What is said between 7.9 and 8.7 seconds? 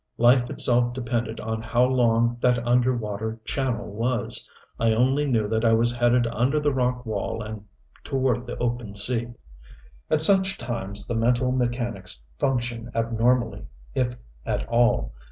toward the